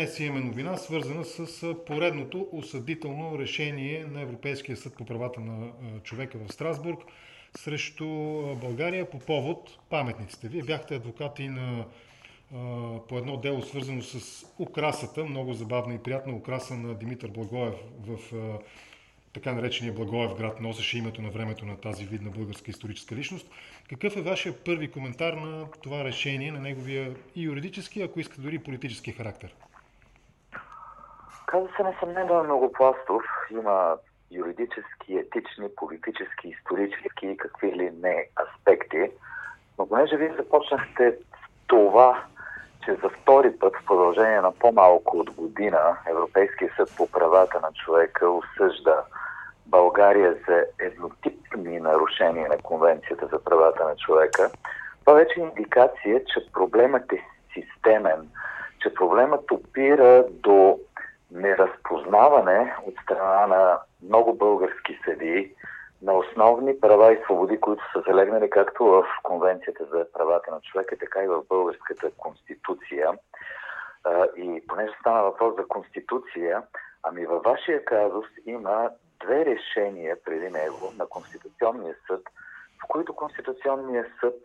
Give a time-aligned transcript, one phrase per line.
[0.00, 6.38] днес имаме новина, свързана с поредното осъдително решение на Европейския съд по правата на човека
[6.38, 6.98] в Страсбург
[7.56, 8.06] срещу
[8.60, 10.48] България по повод паметниците.
[10.48, 11.84] Вие бяхте адвокати на
[13.08, 18.18] по едно дело, свързано с украсата, много забавна и приятна украса на Димитър Благоев в
[19.32, 23.50] така наречения Благоев град, носеше името на времето на тази видна българска историческа личност.
[23.88, 28.58] Какъв е вашия първи коментар на това решение, на неговия и юридически, ако иска дори
[28.58, 29.54] политически характер?
[31.50, 33.22] Каза се несъмнено е много пластов.
[33.50, 33.96] Има
[34.30, 39.10] юридически, етични, политически, исторически и какви ли не аспекти.
[39.78, 41.16] Но понеже вие започнахте
[41.66, 42.24] това,
[42.84, 47.72] че за втори път в продължение на по-малко от година Европейския съд по правата на
[47.72, 49.02] човека осъжда
[49.66, 54.50] България за еднотипни нарушения на Конвенцията за правата на човека,
[55.00, 58.28] това вече е индикация, че проблемът е системен,
[58.82, 60.78] че проблемът опира до
[61.30, 65.54] неразпознаване от страна на много български съдии
[66.02, 70.96] на основни права и свободи, които са залегнали както в Конвенцията за правата на човека,
[70.98, 73.12] така и в българската конституция.
[74.36, 76.62] И понеже стана въпрос за конституция,
[77.02, 78.90] ами във вашия казус има
[79.24, 82.22] две решения преди него на Конституционния съд,
[82.84, 84.36] в които Конституционния съд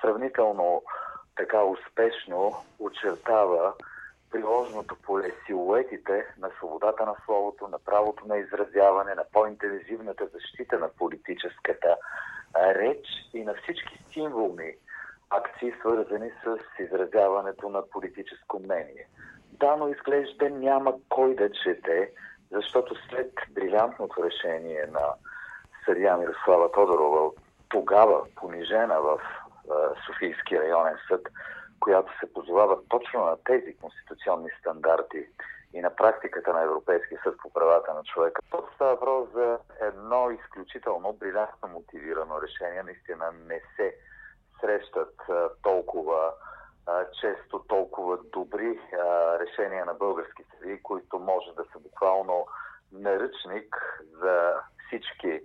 [0.00, 0.82] сравнително
[1.36, 3.72] така успешно очертава
[4.30, 10.88] приложното поле силуетите на свободата на словото, на правото на изразяване, на по-интензивната защита на
[10.88, 11.96] политическата
[12.56, 14.72] реч и на всички символни
[15.30, 19.08] акции, свързани с изразяването на политическо мнение.
[19.52, 22.10] Да, но изглежда няма кой да чете
[22.50, 25.06] защото след брилянтното решение на
[25.84, 27.30] съдия Мирослава Тодорова,
[27.68, 29.20] тогава понижена в
[30.06, 31.28] Софийски районен съд,
[31.80, 35.26] която се позовава точно на тези конституционни стандарти
[35.74, 38.42] и на практиката на Европейския съд по правата на човека.
[38.50, 42.82] То става въпрос за едно изключително брилянтно мотивирано решение.
[42.82, 43.94] Наистина не се
[44.60, 45.14] срещат
[45.62, 46.32] толкова
[47.20, 48.80] често толкова добри
[49.40, 52.46] решения на български съди, които може да са буквално
[52.92, 54.54] наръчник за
[54.86, 55.40] всички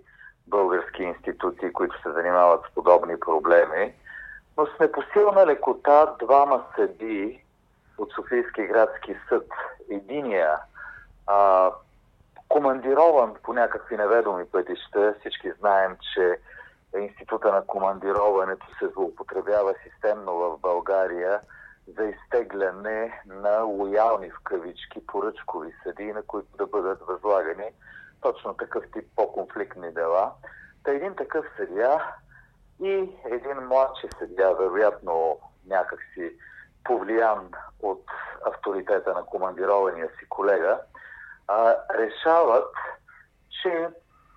[0.46, 3.94] български институции, които се занимават с подобни проблеми.
[4.58, 7.44] Но сме по силна лекота двама съди
[7.98, 9.46] от Софийски градски съд.
[9.90, 10.58] Единия
[11.26, 11.70] а,
[12.48, 15.14] командирован по някакви неведоми пътища.
[15.20, 16.38] Всички знаем, че
[16.98, 21.40] института на командироването се злоупотребява системно в България
[21.98, 27.70] за изтегляне на лоялни в кавички поръчкови съди, на които да бъдат възлагани
[28.20, 30.32] точно такъв тип по-конфликтни дела.
[30.84, 32.00] Та един такъв съдия
[32.82, 36.36] и един младши съдия, вероятно някакси
[36.84, 37.50] повлиян
[37.82, 38.02] от
[38.46, 40.80] авторитета на командирования си колега,
[41.48, 42.74] а, решават,
[43.62, 43.88] че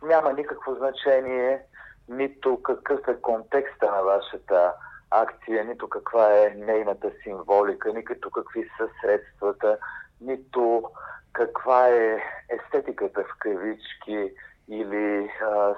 [0.03, 1.61] няма никакво значение
[2.09, 4.73] нито какъв е контекста на вашата
[5.11, 9.77] акция, нито каква е нейната символика, нито какви са средствата,
[10.21, 10.91] нито
[11.33, 14.33] каква е естетиката в кавички
[14.69, 15.75] или а,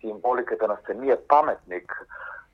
[0.00, 2.06] символиката на самия паметник,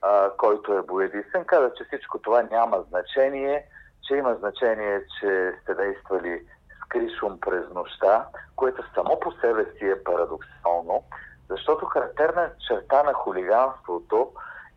[0.02, 1.44] а, който е боядисен.
[1.46, 3.66] Каза, че всичко това няма значение,
[4.08, 6.46] че има значение, че сте действали
[6.78, 8.26] с кришум през нощта,
[8.56, 11.04] което само по себе си е парадоксално,
[11.50, 14.32] защото характерна черта на хулиганството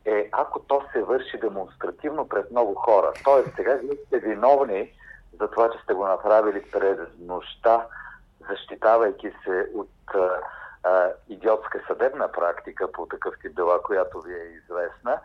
[0.05, 3.11] е ако то се върши демонстративно пред много хора.
[3.23, 4.91] Тоест, сега вие сте виновни
[5.39, 7.85] за това, че сте го направили през нощта,
[8.49, 9.89] защитавайки се от
[10.85, 15.19] а, идиотска съдебна практика по такъв тип дела, която ви е известна.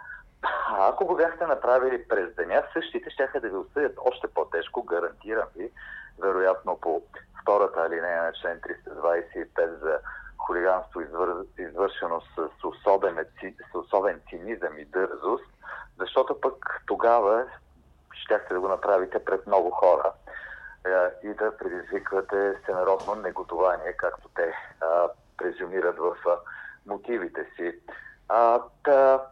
[0.69, 5.49] А ако го бяхте направили през деня, същите ще да ви осъдят още по-тежко, гарантирам
[5.57, 5.71] ви,
[6.19, 7.03] вероятно по
[7.43, 9.99] втората алинея на член 325 за
[10.39, 11.01] хулиганство,
[11.59, 13.27] извършено с особен,
[13.73, 15.51] с особен цинизъм и дързост,
[15.99, 17.47] защото пък тогава
[18.13, 20.13] щяхте да го направите пред много хора
[21.23, 24.55] и да предизвиквате всенародно неготование, както те
[25.41, 26.17] презюмират в
[26.87, 27.73] мотивите си.
[28.29, 29.23] А, та,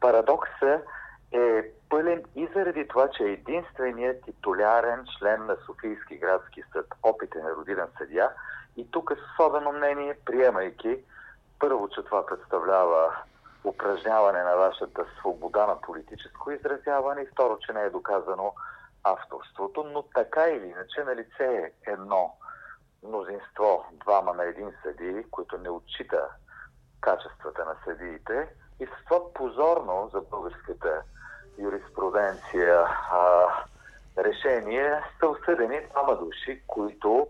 [0.00, 0.80] парадокса
[1.32, 7.88] е пълен и заради това, че единственият титулярен член на Софийски градски съд, опитен еродиран
[7.98, 8.30] съдия,
[8.76, 10.98] и тук е особено мнение, приемайки
[11.58, 13.16] първо, че това представлява
[13.64, 18.52] упражняване на вашата свобода на политическо изразяване и второ, че не е доказано
[19.04, 22.34] авторството, но така или иначе на лице е едно
[23.02, 26.28] мнозинство, двама на един съди, които не отчита
[27.00, 28.48] качествата на съдиите
[28.80, 31.02] и с това позорно за българската
[31.58, 32.80] юриспруденция
[33.12, 33.46] а,
[34.18, 37.28] решение са осъдени двама души, които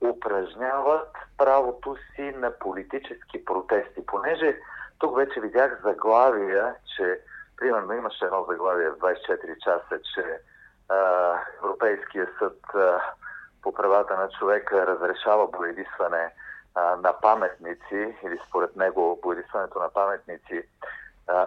[0.00, 1.08] упражняват
[1.38, 4.06] правото си на политически протести.
[4.06, 4.58] Понеже
[4.98, 7.20] тук вече видях заглавия, че
[7.56, 10.38] примерно имаше едно заглавие в 24 часа, че
[10.88, 13.00] а, Европейския съд а,
[13.64, 16.30] по правата на човека разрешава боядисване
[16.76, 20.62] на паметници или според него боядисването на паметници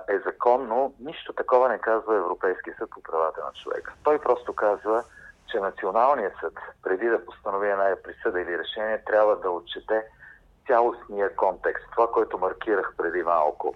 [0.09, 0.93] е законно.
[0.99, 3.93] Нищо такова не казва Европейския съд по правата на човека.
[4.03, 5.03] Той просто казва,
[5.51, 6.53] че Националният съд,
[6.83, 10.03] преди да постанови една присъда или решение, трябва да отчете
[10.67, 11.85] цялостния контекст.
[11.91, 13.73] Това, което маркирах преди малко.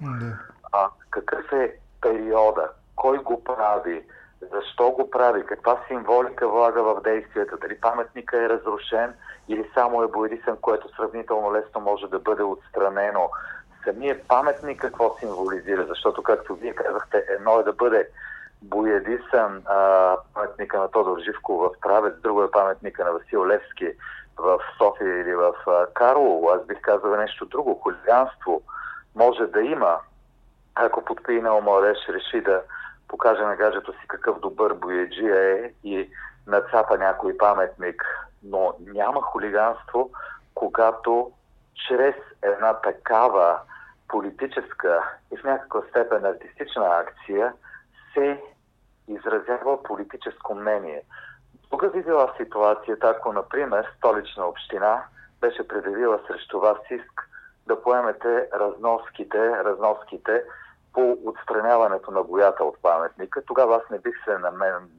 [0.71, 2.69] А какъв е периода?
[2.95, 4.07] Кой го прави?
[4.41, 5.45] Защо го прави?
[5.45, 7.57] Каква символика влага в действията?
[7.57, 9.13] Дали паметника е разрушен
[9.47, 13.29] или само е боядисан, което сравнително лесно може да бъде отстранено?
[13.83, 15.85] Самия паметник какво символизира?
[15.85, 18.07] Защото, както вие казахте, едно е да бъде
[18.61, 23.87] боядисан а, паметника на Тодор Живко в Правец, друго е паметника на Васил Левски
[24.37, 26.49] в София или в а, Карлово.
[26.49, 27.79] Аз бих казал нещо друго.
[27.83, 28.61] Хулиганство
[29.15, 29.97] може да има,
[30.75, 32.61] ако подпинал младеж реши да
[33.11, 36.09] покаже на гаджето си какъв добър бояджия е и
[36.47, 38.03] нацапа някой паметник.
[38.43, 40.11] Но няма хулиганство,
[40.55, 41.31] когато
[41.87, 43.59] чрез една такава
[44.07, 47.53] политическа и в някаква степен артистична акция
[48.13, 48.43] се
[49.07, 51.03] изразява политическо мнение.
[51.69, 55.03] Тук би била ситуацията, ако, например, столична община
[55.41, 57.29] беше предявила срещу вас иск
[57.67, 60.43] да поемете разноските, разноските
[60.93, 64.37] по отстраняването на боята от паметника, тогава аз не бих се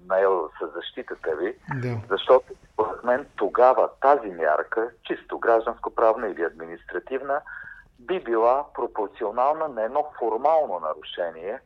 [0.09, 1.97] наел с защитата ви, Да.
[2.11, 7.41] защото според мен тогава тази мярка, чисто гражданско-правна или административна,
[7.99, 11.61] би била пропорционална на едно формално нарушение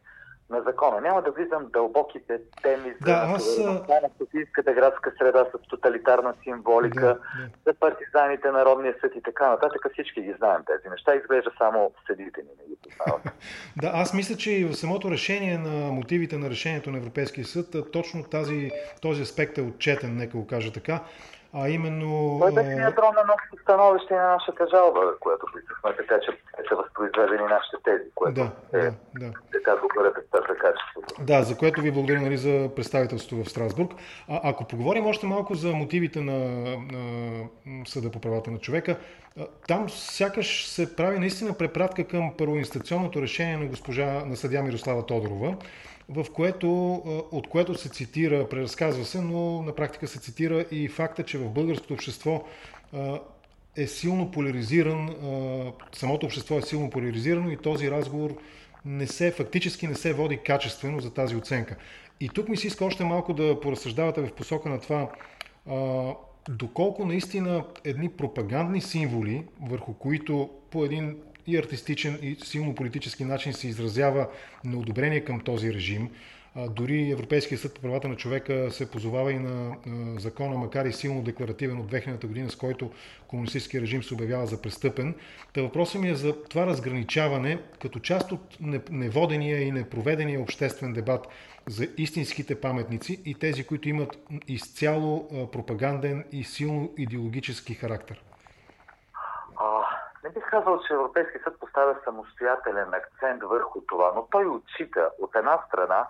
[0.50, 1.00] на закона.
[1.00, 6.34] Няма да влизам в дълбоките теми за Да, аз, на Софийската градска среда с тоталитарна
[6.42, 7.18] символика, Да, да.
[7.66, 9.86] за партизаните, Народния съд и така нататък.
[9.92, 11.14] Всички ги знаем тези неща.
[11.14, 13.22] Изглежда само съдите ни не ги познават.
[13.76, 17.76] Да, аз мисля, че и в самото решение на мотивите на решението на Европейския съд,
[17.92, 18.70] точно тази,
[19.02, 21.00] този аспект е отчетен, нека го кажа така,
[21.52, 22.38] а именно...
[22.40, 26.30] Той беше а, ядром на нашето становище и на нашата жалба, която писахме, така че
[26.68, 29.32] са възпроизведени нашите тези, което Да, е да, да.
[29.52, 31.24] така добър атестат за качеството.
[31.24, 33.90] Да, за което ви благодаря нали, за представителството в Страсбург.
[34.28, 36.38] А, ако поговорим още малко за мотивите на,
[36.92, 38.96] на Съда по правата на човека,
[39.68, 45.56] там сякаш се прави наистина препратка към първоинстационното решение на госпожа на съдя Мирослава Тодорова,
[46.08, 46.94] в което,
[47.32, 51.50] от което се цитира, преразказва се, но на практика се цитира и факта, че в
[51.50, 52.44] българското общество
[53.76, 55.14] е силно поляризиран,
[55.92, 58.36] самото общество е силно поляризирано и този разговор
[58.84, 61.76] не се, фактически не се води качествено за тази оценка.
[62.20, 65.10] И тук ми се иска още малко да поразсъждавате в посока на това,
[66.48, 73.52] доколко наистина едни пропагандни символи, върху които по един и артистичен, и силно политически начин
[73.52, 74.28] се изразява
[74.64, 76.10] неодобрение към този режим,
[76.70, 79.76] дори Европейския съд по правата на човека се позовава и на
[80.18, 82.90] закона, макар и силно декларативен от 2000 година, с който
[83.28, 85.14] комунистическия режим се обявява за престъпен.
[85.52, 90.92] Та въпросът ми е за това разграничаване като част от не- неводения и непроведения обществен
[90.92, 91.28] дебат
[91.66, 98.22] за истинските паметници и тези, които имат изцяло пропаганден и силно идеологически характер.
[100.26, 105.36] Не бих казал, че Европейски съд поставя самостоятелен акцент върху това, но той отчита от
[105.36, 106.06] една страна,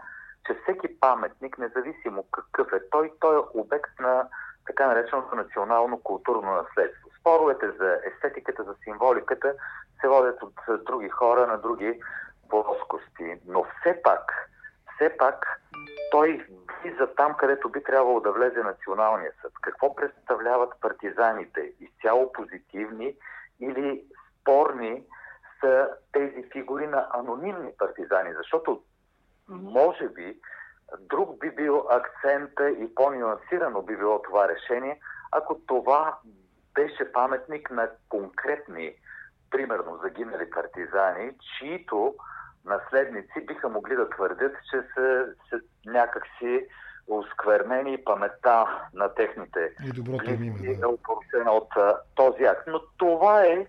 [0.47, 4.29] че всеки паметник, независимо какъв е той, той е обект на
[4.67, 7.09] така нареченото национално културно наследство.
[7.21, 9.55] Споровете за естетиката, за символиката
[10.01, 12.01] се водят от други хора на други
[12.49, 13.41] плоскости.
[13.47, 14.51] Но все пак,
[14.95, 15.61] все пак
[16.11, 16.47] той
[16.83, 19.53] влиза там, където би трябвало да влезе националния съд.
[19.63, 21.73] Какво представляват партизаните?
[21.81, 23.15] Изцяло позитивни
[23.61, 24.05] или
[24.41, 25.05] спорни
[25.61, 28.35] са тези фигури на анонимни партизани?
[28.37, 28.83] Защото
[29.49, 30.41] може би
[30.99, 35.01] друг би бил акцента и по-нюансирано би било това решение,
[35.33, 36.19] ако това
[36.75, 38.95] беше паметник на конкретни,
[39.51, 42.15] примерно загинали партизани, чието
[42.65, 46.69] наследници биха могли да твърдят, че са, са някакси
[47.09, 50.77] осквернени памета на техните И доброто им име.
[50.77, 50.87] Да.
[51.39, 52.63] е от а, този акт.
[52.67, 53.67] Но това е,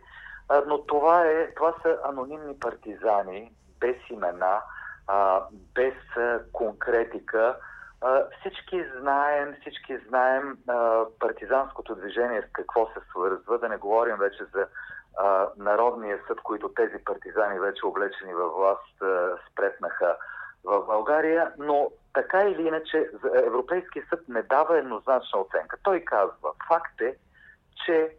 [0.49, 4.61] а, но това е, това са анонимни партизани, без имена,
[5.07, 5.41] а,
[5.75, 7.55] без а, конкретика.
[8.01, 14.15] А, всички знаем, всички знаем а, партизанското движение с какво се свързва, да не говорим
[14.15, 14.67] вече за
[15.17, 20.17] а, Народния съд, които тези партизани вече облечени във власт а, спретнаха
[20.67, 25.77] в България, но така или иначе Европейския съд не дава еднозначна оценка.
[25.83, 27.15] Той казва, факт е,
[27.85, 28.11] че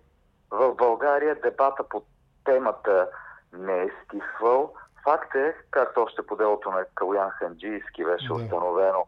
[0.50, 2.02] в България дебата по
[2.45, 3.09] темата
[3.52, 4.75] не е стихвал.
[5.05, 8.35] Факт е, както още по делото на Калуян Ханджийски беше да.
[8.35, 9.07] установено,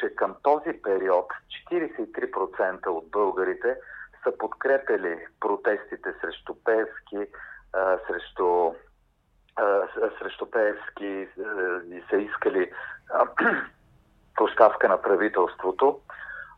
[0.00, 1.26] че към този период
[1.72, 3.76] 43% от българите
[4.22, 7.32] са подкрепили протестите срещу Певски,
[8.06, 8.72] срещу,
[10.18, 11.28] срещу Певски
[11.90, 12.72] и са искали
[14.36, 16.00] поставка на правителството.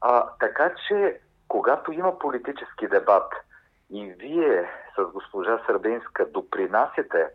[0.00, 3.32] А, така че, когато има политически дебат
[3.90, 7.28] и вие с госпожа Сърбинска допринасяте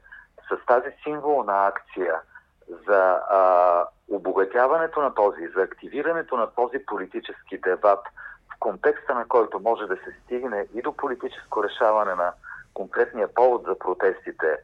[0.50, 2.16] с тази символна акция
[2.88, 8.00] за а, обогатяването на този, за активирането на този политически дебат,
[8.56, 12.34] в контекста на който може да се стигне и до политическо решаване на
[12.74, 14.58] конкретния повод за протестите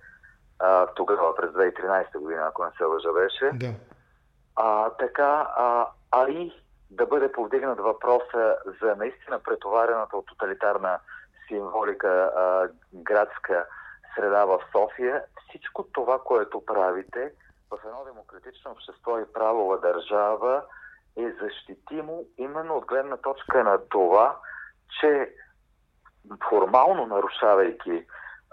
[0.60, 3.52] а, тогава, през 2013 година, ако не се лъжа беше.
[3.54, 3.74] Да.
[4.56, 6.54] А, така, а, а и
[6.92, 11.00] да бъде повдигнат въпроса за наистина претоварената от тоталитарна
[11.48, 13.66] символика а, градска
[14.16, 15.24] среда в София.
[15.50, 17.32] Всичко това, което правите
[17.72, 20.64] в едно демократично общество и правова държава
[21.18, 24.38] е защитимо именно от гледна точка на това,
[25.00, 25.34] че
[26.50, 28.06] формално нарушавайки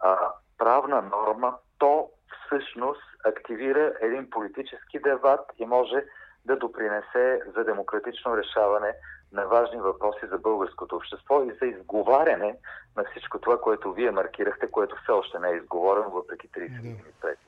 [0.03, 0.19] а,
[0.59, 1.57] правна норма,
[2.51, 6.05] всъщност активира един политически дебат и може
[6.45, 8.93] да допринесе за демократично решаване
[9.33, 12.57] на важни въпроси за българското общество и за изговаряне
[12.97, 17.03] на всичко това, което вие маркирахте, което все още не е изговорено, въпреки 30 години
[17.21, 17.39] пред.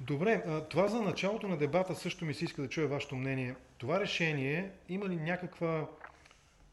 [0.00, 3.54] Добре, това за началото на дебата също ми се иска да чуя вашето мнение.
[3.78, 5.86] Това решение има ли някаква,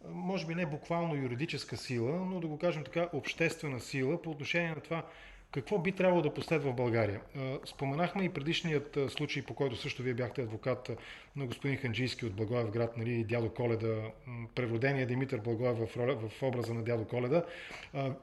[0.10, 4.70] може би не буквално юридическа сила, но да го кажем така, обществена сила по отношение
[4.70, 5.04] на това
[5.52, 7.22] какво би трябвало да последва в България?
[7.66, 10.92] Споменахме и предишният случай, по който също вие бяхте адвокат
[11.36, 14.02] на господин Ханджийски от Благоев град, нали, дядо Коледа,
[14.56, 17.46] превродения Димитър Благоев в, роля, в образа на дядо Коледа.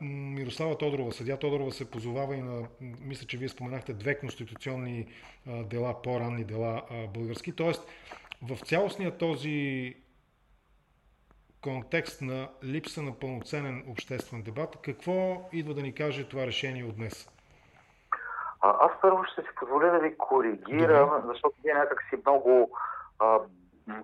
[0.00, 5.06] Мирослава Тодорова, съдя Тодорова се позовава и на, мисля, че вие споменахте две конституционни
[5.46, 6.82] дела, по-ранни дела
[7.14, 7.52] български.
[7.52, 7.86] Тоест,
[8.42, 9.94] в цялостния този
[11.62, 16.96] контекст на липса на пълноценен обществен дебат, какво идва да ни каже това решение от
[16.96, 17.28] днес?
[18.60, 21.26] А, аз първо ще си позволя да ви коригирам, Добре.
[21.26, 22.70] защото вие някак си много
[23.18, 23.38] а,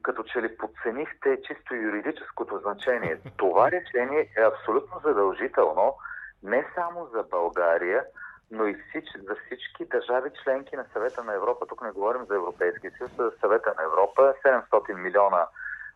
[0.03, 3.19] като че ли подценихте чисто юридическото значение.
[3.37, 5.95] Това решение е абсолютно задължително
[6.45, 8.05] не само за България,
[8.51, 11.67] но и всич, за всички държави членки на съвета на Европа.
[11.67, 14.35] Тук не говорим за Европейския съюз, за съвета на Европа.
[14.45, 15.47] 700 милиона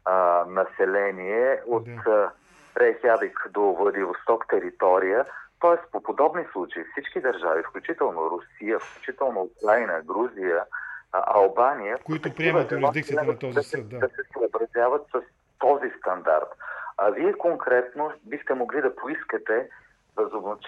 [0.08, 2.30] а, население от да.
[2.76, 5.24] Рейхявик до Владивосток територия.
[5.60, 10.64] Тоест, по подобни случаи всички държави, включително Русия, включително Украина, Грузия,
[11.12, 13.98] Албания, които приемат юрисдикцията на този съд, да.
[13.98, 15.20] да се съобразяват с
[15.58, 16.48] този стандарт.
[16.96, 19.68] А вие конкретно бихте могли да поискате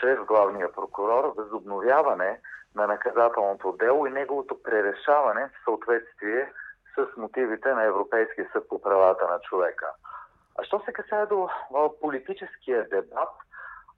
[0.00, 2.38] чрез главния прокурор възобновяване
[2.74, 6.48] на наказателното дело и неговото пререшаване в съответствие
[6.94, 9.86] с мотивите на Европейския съд по правата на човека.
[10.58, 11.48] А що се касае до
[12.00, 13.28] политическия дебат,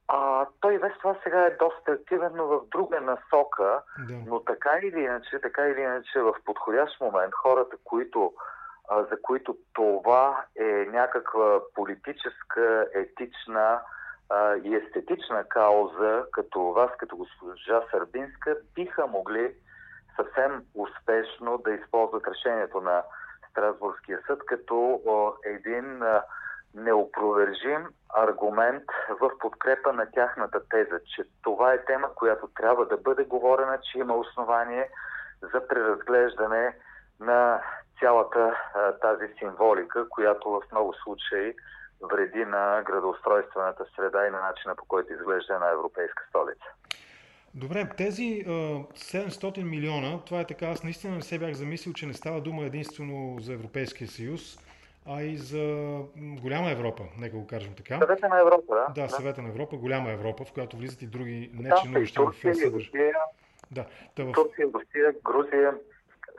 [0.09, 4.15] а, той без това сега е доста активен, но в друга насока, да.
[4.27, 8.33] но така или иначе, така или иначе в подходящ момент хората, които,
[8.89, 13.81] а, за които това е някаква политическа, етична
[14.31, 19.55] а, и естетична кауза, като вас, като госпожа Сърбинска, биха могли
[20.17, 23.03] съвсем успешно да използват решението на
[23.51, 25.01] Страсбургския съд като
[25.45, 26.03] един
[26.75, 28.85] неопровержим аргумент
[29.21, 33.99] в подкрепа на тяхната теза, че това е тема, която трябва да бъде говорена, че
[33.99, 34.89] има основание
[35.53, 36.77] за преразглеждане
[37.21, 37.63] на
[38.01, 38.57] цялата
[39.01, 41.55] тази символика, която в много случаи
[42.03, 46.67] вреди на градоустройствената среда и на начина по който изглежда една европейска столица.
[47.55, 52.07] Добре, тези а, 700 милиона, това е така, аз наистина не се бях замислил, че
[52.07, 54.59] не става дума единствено за Европейския съюз,
[55.07, 57.99] а и за голяма Европа, нека го кажем така.
[57.99, 59.03] Съвета на Европа, да.
[59.03, 62.55] Да, съвета на Европа, голяма Европа, в която влизат и други нечленуващи в Турция,
[63.71, 63.85] Да,
[64.19, 64.33] в...
[64.33, 65.75] Турция, Русия, Грузия,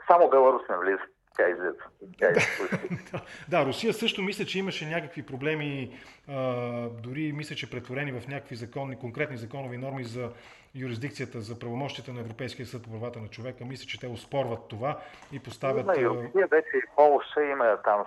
[0.06, 1.02] само Беларус не влиза
[1.42, 1.78] излезе.
[3.12, 6.42] да, да, Русия също мисля, че имаше някакви проблеми, а,
[6.88, 10.30] дори мисля, че претворени в някакви законни, конкретни законови норми за
[10.74, 13.64] юрисдикцията, за правомощите на Европейския съд по правата на човека.
[13.64, 14.98] Мисля, че те успорват това
[15.32, 15.82] и поставят...
[15.82, 18.04] Има и Русия, вече и Полша, има там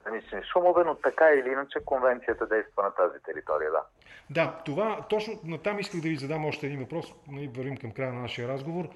[0.00, 3.82] странични шумове, но така или иначе конвенцията действа на тази територия, да.
[4.30, 7.90] Да, това, точно на там исках да ви задам още един въпрос, нали, вървим към
[7.90, 8.88] края на нашия разговор.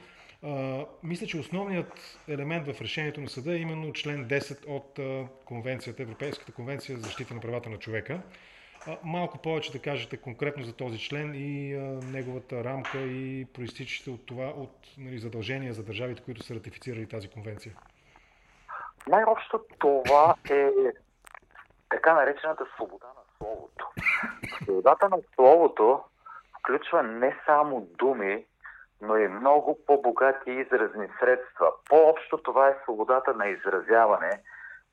[0.44, 5.28] А, мисля, че основният елемент в решението на съда е именно член 10 от а,
[5.44, 8.20] конвенцията, Европейската конвенция за защита на правата на човека.
[8.86, 11.78] А, малко повече да кажете конкретно за този член и а,
[12.12, 17.28] неговата рамка и проистичащите от това от нали, задължения за държавите, които са ратифицирали тази
[17.28, 17.72] конвенция.
[19.08, 20.70] Най-общо това е
[21.90, 23.88] така наречената свобода на словото.
[24.62, 26.00] Свободата на словото
[26.60, 28.44] включва не само думи,
[29.00, 31.72] но и много по-богати изразни средства.
[31.88, 34.42] По-общо това е свободата на изразяване,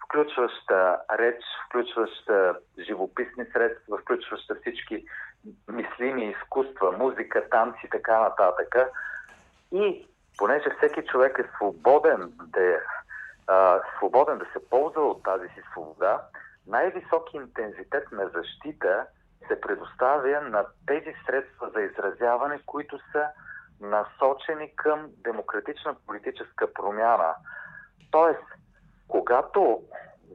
[0.05, 5.05] включваща реч, включваща живописни средства, включваща всички
[5.67, 8.75] мислими изкуства, музика, танци и така нататък.
[9.71, 12.79] И понеже всеки човек е свободен да,
[13.47, 16.21] а, свободен да се ползва от тази си свобода,
[16.67, 19.05] най-високи интензитет на защита
[19.47, 23.27] се предоставя на тези средства за изразяване, които са
[23.81, 27.35] насочени към демократична политическа промяна.
[28.11, 28.43] Тоест,
[29.07, 29.81] когато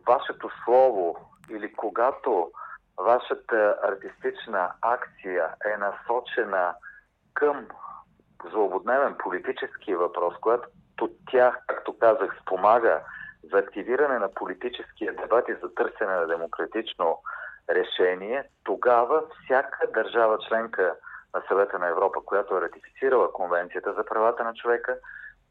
[0.06, 1.16] вашето слово
[1.50, 2.50] или когато
[2.98, 6.74] вашата артистична акция е насочена
[7.34, 7.66] към
[8.50, 10.68] злободневен политически въпрос, която
[11.30, 13.00] тя, както казах, спомага
[13.52, 17.18] за активиране на политическия дебат и за търсене на демократично
[17.70, 20.94] решение, тогава всяка държава членка
[21.34, 24.98] на съвета на Европа, която е ратифицирала Конвенцията за правата на човека,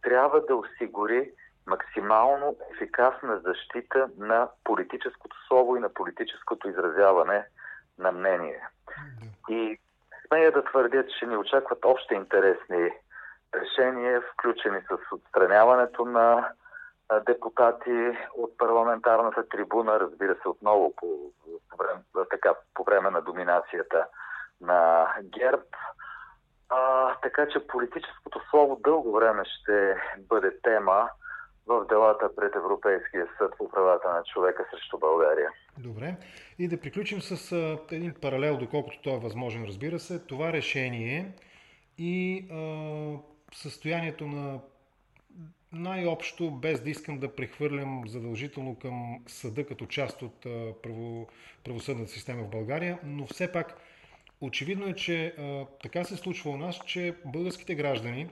[0.02, 1.32] трябва да осигури
[1.68, 7.46] максимално ефикасна защита на политическото слово и на политическото изразяване
[8.00, 8.68] на мнение.
[9.50, 9.80] И
[10.28, 12.92] смея да твърдя, че ни очакват още интересни
[13.56, 16.50] решения, включени с отстраняването на
[17.26, 21.08] депутати от парламентарната трибуна, разбира се, отново по,
[21.70, 24.08] по, време, така, по време на доминацията
[24.62, 25.64] на ГЕРБ.
[26.70, 31.10] А, така че политическото слово дълго време ще бъде тема
[31.68, 35.50] в делата пред Европейския съд по правата на човека срещу България.
[35.78, 36.16] Добре.
[36.60, 40.26] И да приключим с а, един паралел, доколкото то е възможен, разбира се.
[40.26, 41.32] Това решение
[41.98, 44.60] и а, състоянието на
[45.74, 51.28] най-общо, без да искам да прехвърлям задължително към съда като част от а, право,
[51.64, 53.76] правосъдната система в България, но все пак
[54.42, 58.30] очевидно е, че а, така се случва у нас, че българските граждани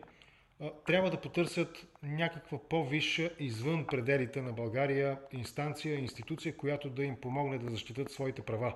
[0.61, 7.21] а, трябва да потърсят някаква по-висша извън пределите на България инстанция, институция, която да им
[7.21, 8.73] помогне да защитат своите права.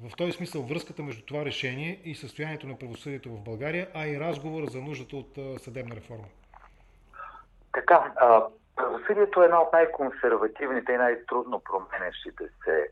[0.00, 4.20] В този смисъл връзката между това решение и състоянието на правосъдието в България, а и
[4.20, 6.24] разговора за нуждата от съдебна реформа.
[7.72, 8.12] Така,
[8.76, 12.88] правосъдието е една от най-консервативните и най-трудно променящите се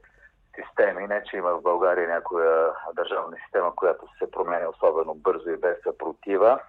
[0.55, 1.07] системи.
[1.07, 5.83] Не, че има в България някоя държавна система, която се променя особено бързо и без
[5.83, 6.61] съпротива.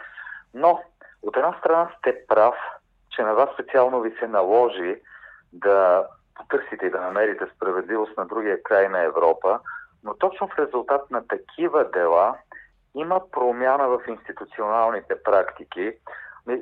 [0.54, 0.80] Но,
[1.22, 2.56] от една страна сте прав,
[3.10, 5.02] че на вас специално ви се наложи
[5.54, 9.60] да потърсите и да намерите справедливост на другия край на Европа,
[10.04, 12.36] но точно в резултат на такива дела
[12.96, 15.94] има промяна в институционалните практики.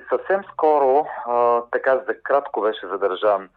[0.09, 1.07] Съвсем скоро,
[1.71, 3.49] така за кратко беше задържан,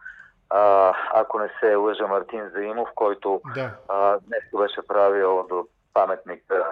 [0.53, 3.71] а, ако не се лъжа, Мартин Заимов, който да.
[3.89, 6.65] а, днес беше правил до паметника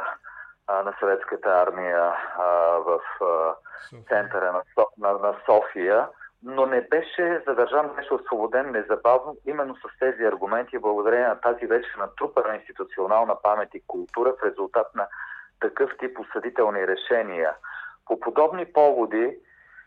[0.68, 2.46] а, на съветската армия а,
[2.78, 3.56] в а,
[4.10, 6.08] центъра на, на, на София,
[6.44, 11.90] но не беше задържан, беше освободен незабавно, именно с тези аргументи, благодарение на тази вече
[11.98, 15.08] натрупана институционална памет и култура в резултат на
[15.60, 17.54] такъв тип осъдителни решения.
[18.06, 19.38] По подобни поводи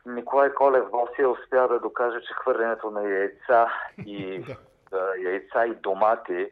[0.07, 3.69] Николай Колев Босия успя да докаже, че хвърлянето на яйца
[4.07, 4.45] и,
[5.25, 6.51] яйца и домати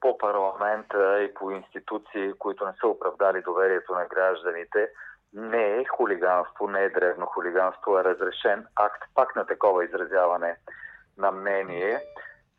[0.00, 4.88] по парламента и по институции, които не са оправдали доверието на гражданите,
[5.34, 10.56] не е хулиганство, не е древно хулиганство, а разрешен акт пак на такова изразяване
[11.18, 12.00] на мнение.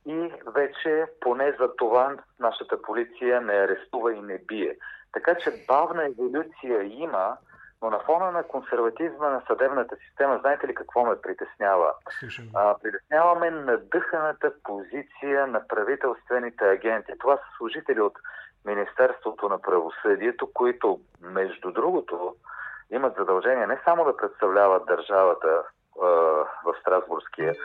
[0.05, 4.77] И вече поне за това нашата полиция не арестува и не бие.
[5.11, 7.37] Така че бавна еволюция има,
[7.81, 11.93] но на фона на консерватизма на съдебната система, знаете ли какво ме притеснява?
[12.53, 17.11] А, притесняваме надъханата позиция на правителствените агенти.
[17.19, 18.13] Това са служители от
[18.65, 22.35] Министерството на правосъдието, които, между другото,
[22.91, 25.63] имат задължение не само да представляват държавата
[26.01, 26.05] а,
[26.65, 27.55] в Страсбургския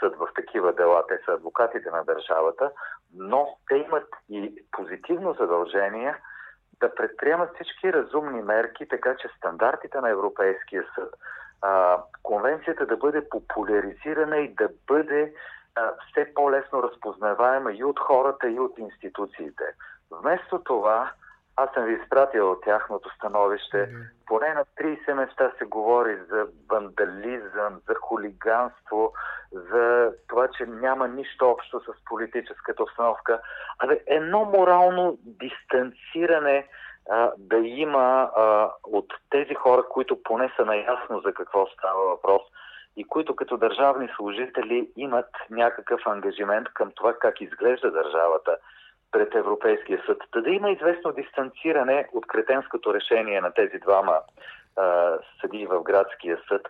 [0.00, 2.70] съд в такива дела, те са адвокатите на държавата,
[3.14, 6.16] но те имат и позитивно задължение–
[6.80, 11.14] да предприемат всички разумни мерки, така че стандартите на Европейския съд,
[11.62, 15.34] а, конвенцията да бъде популяризирана и да бъде
[15.74, 19.64] а, все по-лесно разпознаваема и от хората, и от институциите.
[20.10, 21.12] Вместо това,
[21.56, 23.86] Аз съм ви изпратил тяхното становище.
[23.86, 23.98] Да.
[24.26, 29.12] Поне на 30 места се говори за вандализъм, за хулиганство,
[29.52, 33.40] за това, че няма нищо общо с политическата обстановка.
[33.78, 36.68] Абе, едно морално дистанциране
[37.10, 42.42] а, да има а, от тези хора, които поне са наясно за какво става въпрос
[42.96, 48.56] и които като държавни служители имат някакъв ангажимент към това как изглежда държавата
[49.12, 50.18] пред Европейския съд.
[50.32, 54.20] Та да има известно дистанциране от кретенското решение на тези двама
[54.76, 56.62] а, съдии в градския съд,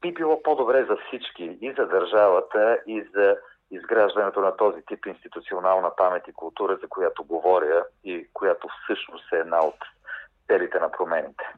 [0.00, 3.36] би било по-добре за всички, и за държавата, и за
[3.70, 9.36] изграждането на този тип институционална памет и култура, за която говоря и която всъщност е
[9.36, 9.78] една от
[10.46, 11.52] целите на промените.